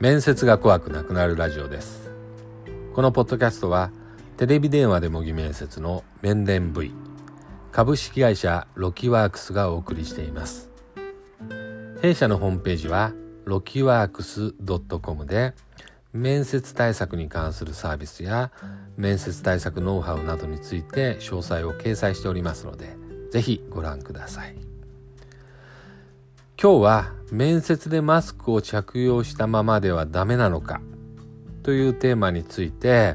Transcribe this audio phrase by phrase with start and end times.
[0.00, 2.12] 面接が怖くなくなるラジオです。
[2.94, 3.90] このポッドキャストは
[4.36, 6.92] テレビ電話で模擬面接の面談 V
[7.72, 10.70] 株式会社ロキワークスがお送りしています。
[12.00, 13.12] 弊社のホームページは
[13.44, 14.52] ロキワークス
[15.02, 15.54] .com で
[16.12, 18.52] 面接対策に関するサービスや
[18.96, 22.96] 面接対策ノウハウなどについて詳細を掲載しておりますので
[23.32, 24.67] ぜひご覧ください。
[26.60, 30.80] 今日は面接でマスクを着用したままではダメなのか
[31.62, 33.14] というテーマについて、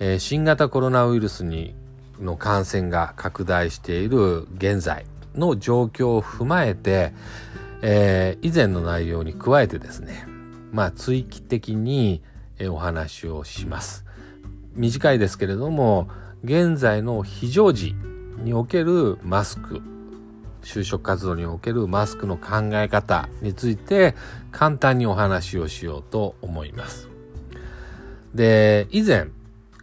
[0.00, 1.76] えー、新型コロナウイルスに
[2.18, 5.06] の感染が拡大している現在
[5.36, 7.12] の状況を踏まえて、
[7.80, 10.26] えー、以前の内容に加えてですね
[10.72, 12.22] まあ追記的に
[12.68, 14.04] お話をします。
[14.74, 16.08] 短いですけれども
[16.42, 17.94] 現在の非常時
[18.38, 19.93] におけるマスク
[20.64, 24.14] 就職活動におけるマスクの考え方について
[24.50, 27.08] 簡単にお話をしようと思います。
[28.34, 29.28] で以前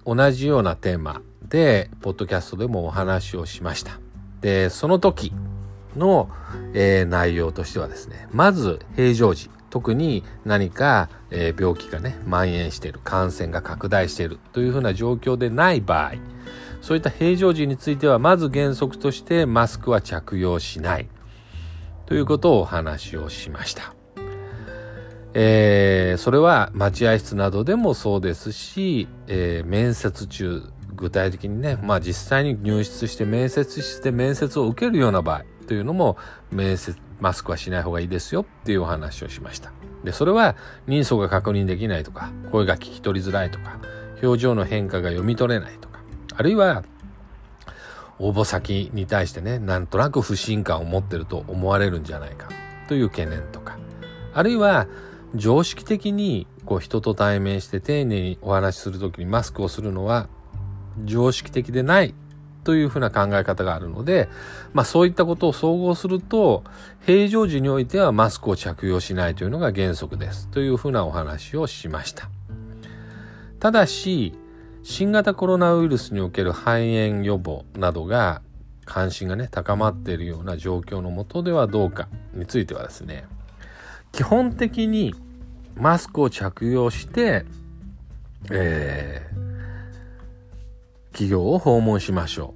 [0.06, 4.00] 同じようなテーマでポッドキャストでもお話をしました。
[4.42, 5.34] でその時
[5.96, 6.30] の、
[6.73, 16.14] えー、内容としてはですねまず平常時特に何か、えー、病気がね蔓延している感染が拡大しているというふうな状況でない場合
[16.82, 21.08] そういった平常時についてはまず原則としてマスクは着用しない
[22.06, 23.94] ということをお話をしました。
[25.34, 36.18] えー、それは待合室などでもそうですし、えー、面接中具体的にね、まあ実際に入室して面接して面接を受けるような場合というのも
[36.52, 39.72] 面接マスクはしない方がいいですよっていうお話をしました。
[40.04, 40.56] で、それは
[40.88, 43.80] 人相が確認できないとか、声が聞き取りづらいとか、
[44.22, 45.91] 表情の変化が読み取れないとか、
[46.42, 46.84] あるいは
[48.17, 52.50] 応募先に対してね、なんとなく不信感を持ってると思われるんじゃないか
[52.88, 53.78] という懸念とか、
[54.33, 54.88] あるいは
[55.36, 60.30] 常識的にこう人と対面して丁寧にお話しするときにマスクをするのは
[61.05, 62.16] 常識的でない
[62.64, 64.27] というふうな考え方があるので、
[64.73, 66.64] まあそういったことを総合すると、
[67.05, 70.48] 平常時においてはマスクを着用しないというのが原則です。
[70.48, 72.32] というふうなお話をしました。
[73.60, 74.33] ただし、
[74.83, 76.69] 新型コロナウイルスにおける肺
[77.09, 78.42] 炎予防などが
[78.86, 83.25] 関心がね、高まっているような状況のもとではどうかについてはですね、
[84.11, 85.15] 基本的に
[85.75, 87.45] マスクを着用して、
[88.49, 92.53] えー、企業を訪問しましょ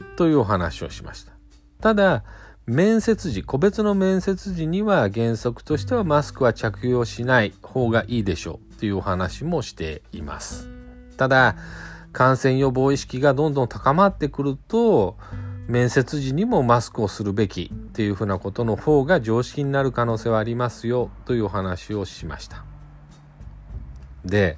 [0.00, 1.32] うというお話をしました。
[1.80, 2.24] ただ、
[2.66, 10.79] 面接時、個別の面接時には原則としてはマスクは着用しない方がいいでしょうというお話もしています。
[11.20, 11.54] ただ、
[12.14, 15.18] 感染予防意識がどんどん高まってくると、
[15.68, 22.64] 面接時にもマスクをするべきっていうふうなことの方が常識になる可能性はありますよというお話をしました。
[24.24, 24.56] で、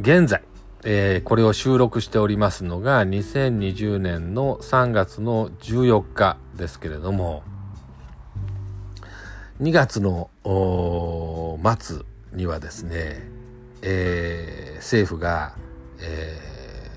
[0.00, 0.40] 現在、
[0.84, 7.42] えー、これを収録しておりますのが2020年の3月の14日ですけれども
[9.60, 10.30] 2月の
[11.78, 11.98] 末
[12.32, 13.33] にはですね、
[13.86, 15.54] えー、政府が、
[16.00, 16.40] え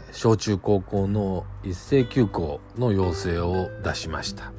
[0.09, 4.53] ー、小中高校の一斉休校の要請を出しました。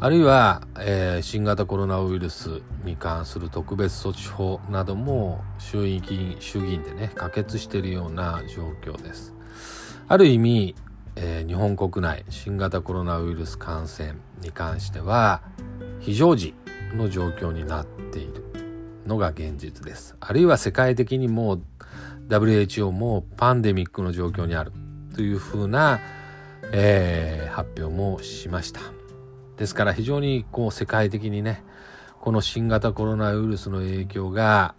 [0.00, 9.34] あるいは、えー、新型コロナウイルスに関する特別措置法なども衆議員衆議院でね可決しているような状況です。
[10.08, 10.74] ある意味、
[11.16, 15.42] え、日本国内新型コロナウイルス感染に関しては
[16.00, 16.54] 非常時
[16.96, 18.47] の状況になっている
[19.08, 20.16] のが現実です。
[20.20, 21.62] あるいは世界的にもう
[22.28, 24.72] WHO もパンデミックの状況にある
[25.14, 25.98] というふうな、
[26.72, 28.80] えー、発表もしました。
[29.56, 31.64] ですから非常にこう世界的にね
[32.20, 34.74] この新型コロナウイルスの影響が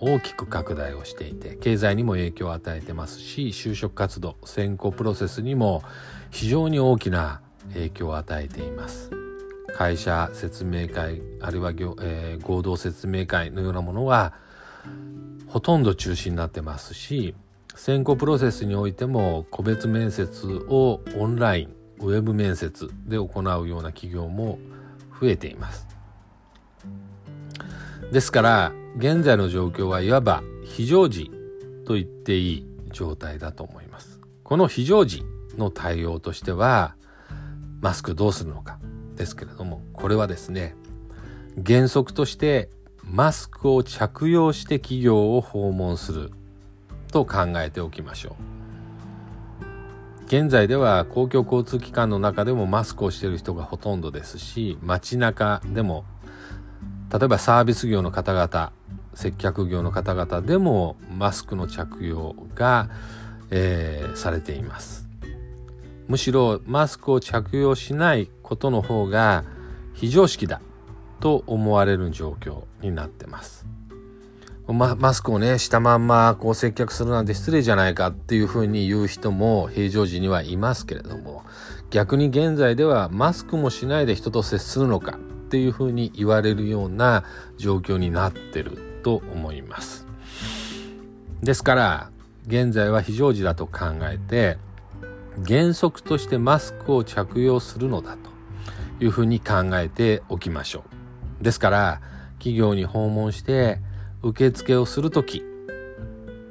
[0.00, 5.82] 大きく拡大をしていて経済にも影響を与えてますし就職活動選考プロセスにも
[6.30, 7.42] 非常に大きな
[7.74, 9.19] 影響を与えています
[9.76, 14.34] 会社説明会あるいは、えー、合同説明会のようなものは
[15.46, 17.34] ほとんど中止になってますし
[17.74, 24.58] 選考プロセスにおいても個別面接をオンラインウェブ面接で行うような企業も
[25.20, 25.86] 増えています。
[28.10, 31.30] ですから現在の状況はいわば非常時
[31.86, 34.20] と言っていい状態だと思います。
[34.42, 35.22] この非常時
[35.56, 36.96] の対応としては
[37.80, 38.78] マスクどうするのか
[39.20, 40.74] ですけれどもこれはですね
[41.64, 42.70] 原則として
[43.04, 46.30] マスクを着用して企業を訪問する
[47.12, 48.34] と考えておきましょう。
[50.26, 56.04] 現在では公共交通機関の中でもマスクをしている人がほとんどですし街中でも
[57.12, 58.72] 例えばサービス業の方々
[59.14, 62.88] 接客業の方々でもマスクの着用が、
[63.50, 65.09] えー、されています
[66.10, 69.44] むしろマスクを着用しないことの方が
[69.94, 70.60] 非常識だ
[71.20, 73.64] と思われる状況になってます。
[74.66, 81.44] ま、マスクをねしたまんまこう接客するなんて失礼じゃないかっていうふうに言う人も平常時にはいますけれども
[81.90, 87.22] 逆に現在ではマスクもしないで人と接するのかっていうふうに言われるような
[87.56, 90.08] 状況になってると思います。
[91.40, 92.10] ですから
[92.48, 94.58] 現在は非常時だと考えて
[95.46, 98.30] 原則としてマスクを着用するのだと
[99.04, 100.84] いうふうに考えておきましょ
[101.40, 101.44] う。
[101.44, 102.00] ですから
[102.38, 103.78] 企業に訪問して
[104.22, 105.42] 受付をする時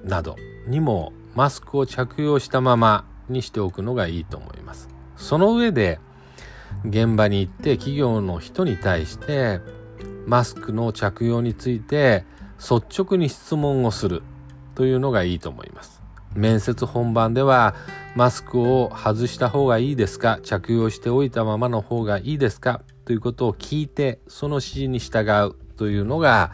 [0.03, 0.35] など
[0.67, 4.89] にもマスクを着用したままにしておくのがいいと思います。
[5.17, 5.99] その上で
[6.85, 9.59] 現場に行って企業の人に対して
[10.25, 12.25] マスクの着用について
[12.59, 14.23] 率直に質問をする
[14.75, 15.98] というのがいいと思います。
[16.35, 17.75] 面接本番では
[18.15, 20.39] マスクを外した方がいいですか？
[20.43, 22.81] 着用しておいたままの方がいいですか？
[23.05, 26.51] ということを聞いてその指示に従うというのが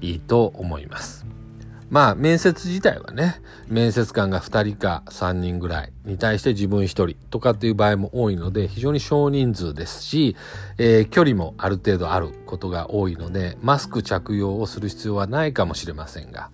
[0.00, 1.24] いいと思います。
[1.90, 10.34] まあ面接自体はね面接官が2人か3人ぐらいに対して自分1人とかっていう場合も多いので非常に少人数ですし、
[10.78, 16.50] えー、距離もある程度あることが多いのでマスク着用をする必要はないかもしれませんが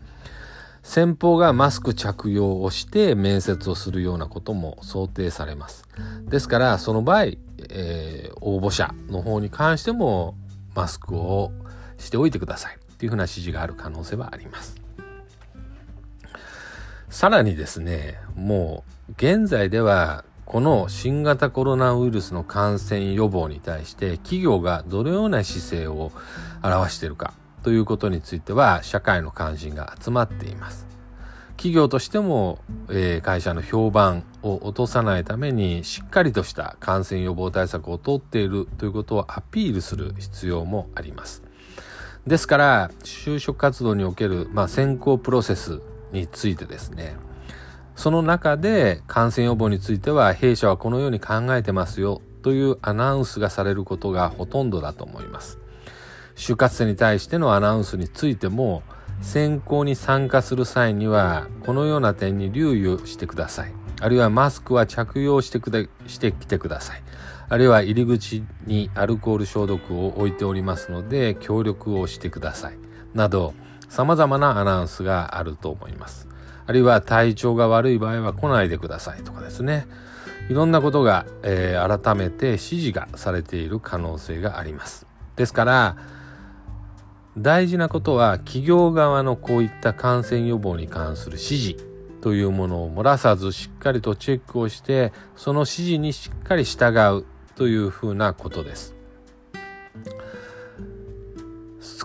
[0.89, 5.85] 先方がマスク着用をして面接をするようなことも想定されます。
[6.25, 7.25] ですからその場合、
[7.69, 10.35] えー、応募者の方に関しても
[10.75, 11.53] マスクを
[11.99, 14.77] しておいてくださいっていうふうな指示がある可能性はあります。
[17.11, 26.13] さらにですね、もう現在ではこの新型コロナウイルスの感染予防に対して企業がどのような姿勢を
[26.63, 30.87] 表しているかということについては社会の関心が集まっています。
[31.59, 41.43] 企業としても、えー、会社の評判を落とさないためにしっかりとした感染予防対策をとっているということをアピールする必要もあります。
[42.29, 45.81] ですから就職活動における、まあ、選考プロセス
[46.13, 47.17] についてですね
[47.97, 55.59] その中で感染予防については弊社はこのように考えてますよというアナウンスがされることがほとんどだと思います。
[56.39, 58.85] 就活生に対してのアナウンスについても
[59.21, 63.73] 選考に参加する際にはこのような点に留意をしてください。
[64.01, 67.03] あるいはマスクは着用してくでしてきてください。
[67.49, 72.79] あるいは入り口にアルコール消毒を置いておりますので協力をしてください。
[73.15, 73.53] など
[73.89, 76.29] 様々なアナウンスがあると思います。
[76.67, 79.89] あるいは体調が悪い場合は来ないでくださいとかですね。
[80.49, 85.07] いろんなことが、えー、改めて指示がされている可能性があります。
[85.35, 85.97] ですから
[87.39, 91.85] 大事なことは企業側のこういった感染予防に関する指示
[92.21, 97.25] というものを漏らさずしっかりとチェックをしてその指示にしっかり従う
[97.55, 98.95] というふうなことです。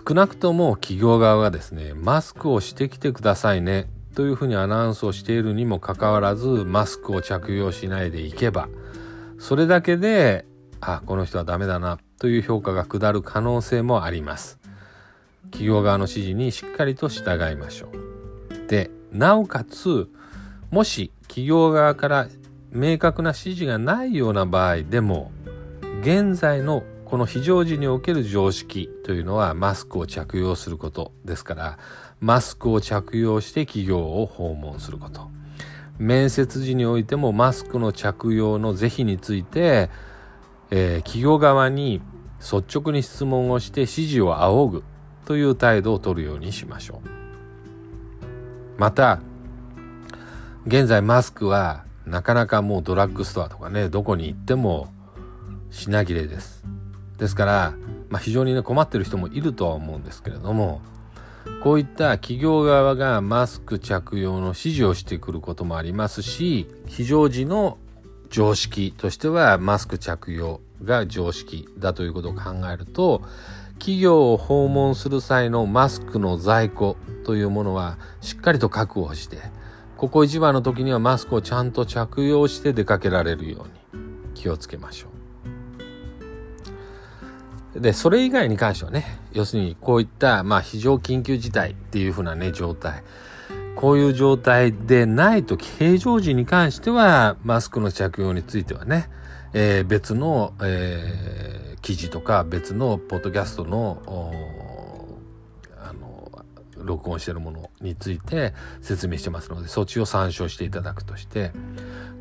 [0.06, 8.68] 少なくとも企業側がですねマスクをしてきてくださいねというふうにアナウンスをしているにもかかわらずマスクを着用しないでいけば
[9.38, 10.46] それだけで
[10.80, 14.63] あこの人はダメだなという評価が下る可能性もあります。
[15.50, 18.68] 企業側の指示にしっかりと従いましょう。
[18.68, 20.08] で、なおかつ、
[20.70, 22.28] もし企業側から
[22.72, 25.30] 明確な指示がないような場合でも、
[26.00, 31.78] 現在のこの非常時における常識というのはマスクを着用することですから、
[32.20, 35.30] マスクを着用して企業を訪問すること。
[35.98, 39.90] 面接時においてもマスクの着用の是非について、
[40.70, 42.02] えー、企業側に
[42.40, 44.84] 率直に質問をして指示を仰ぐ
[45.24, 48.80] という態度を取るようにしましょう。
[48.80, 49.20] また、
[50.66, 54.88] 現在マスクはなかなかもうドラッグストアとかね、どこに行っても
[55.70, 56.64] 品切れです。
[57.18, 57.74] ですから、
[58.08, 60.80] まあ、非常にね困ってる人もいるとは思うんですけれども、
[61.62, 67.78] こういった企業側がマスク着用の指示をしてくることもありますし、非常時の
[68.30, 73.22] 常識としてはマスク着用が常識だということを考えると、
[73.78, 79.38] 企業を訪問する際のマスクの在庫というものはしっかりと確保して、
[79.96, 84.04] ここ一番の時にはマスクをちゃんと着用して出かけられるように
[84.34, 85.14] 気をつけましょう。
[87.80, 93.02] で、それ以外に関してはね、要するにこういった、まあ、非常緊急事態っていうふうなね、状態。
[93.74, 99.10] こういう状態でない時、平常時に関しては、マスクの着用についてはね、
[99.52, 104.02] えー、別の、えー、記事とか別のポッドキャストの
[105.76, 106.30] あの
[106.78, 111.52] 録音してるものについて説明してますのでそっちを参照していただくとして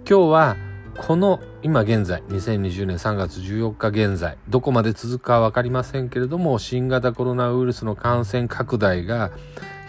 [0.08, 0.58] 今日は
[0.98, 9.32] この今現在2020年3月14日現在どこまで続くか分かりませんけれども新型コロナウイルスの感染拡大が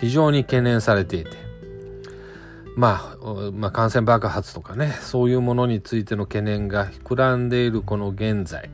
[0.00, 1.30] 非常に懸念されていて
[2.76, 8.70] まあ、まあ、感染爆発とかねそういうものについての懸念が膨らんでいるこの現在。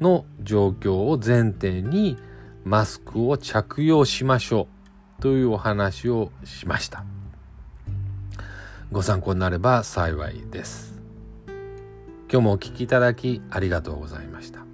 [0.00, 2.16] の状況を前提に
[2.64, 4.68] マスクを着用しましょ
[5.18, 7.04] うというお話をしました。
[8.92, 11.00] ご参考になれば幸いです。
[12.30, 14.65] 今日もお聞きいただきありがとうございました。